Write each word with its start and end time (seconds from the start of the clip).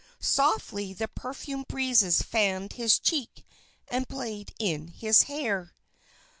Softly 0.19 0.93
the 0.93 1.07
perfumed 1.07 1.67
breezes 1.67 2.23
fanned 2.23 2.73
his 2.73 2.97
cheek, 2.97 3.45
and 3.87 4.09
played 4.09 4.51
in 4.57 4.87
his 4.87 5.21
hair. 5.29 5.75